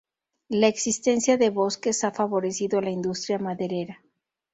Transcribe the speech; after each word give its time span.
La 0.49 0.65
existencia 0.67 1.37
de 1.37 1.51
bosques 1.51 2.03
ha 2.03 2.09
favorecido 2.11 2.81
la 2.81 2.89
industria 2.89 3.37
maderera. 3.37 4.01